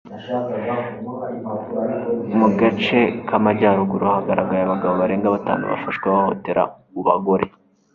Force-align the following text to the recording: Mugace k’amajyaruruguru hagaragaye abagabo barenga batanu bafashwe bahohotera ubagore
Mugace 2.37 3.01
k’amajyaruruguru 3.27 4.05
hagaragaye 4.15 4.61
abagabo 4.65 4.93
barenga 5.01 5.33
batanu 5.35 5.63
bafashwe 5.71 6.05
bahohotera 6.13 6.61
ubagore 6.99 7.45